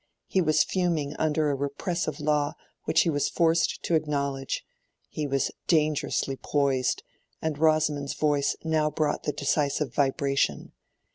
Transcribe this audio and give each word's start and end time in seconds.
He 0.25 0.41
was 0.41 0.63
fuming 0.63 1.15
under 1.19 1.51
a 1.51 1.55
repressive 1.55 2.19
law 2.19 2.53
which 2.85 3.01
he 3.01 3.09
was 3.11 3.29
forced 3.29 3.83
to 3.83 3.93
acknowledge: 3.93 4.63
he 5.09 5.27
was 5.27 5.51
dangerously 5.67 6.37
poised, 6.37 7.03
and 7.39 7.59
Rosamond's 7.59 8.15
voice 8.15 8.55
now 8.63 8.89
brought 8.89 9.25
the 9.25 9.31
decisive 9.31 9.93
vibration. 9.93 10.71